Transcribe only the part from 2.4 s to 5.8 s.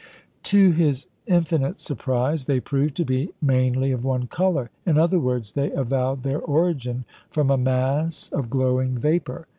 they proved to be mainly of one colour. In other words, they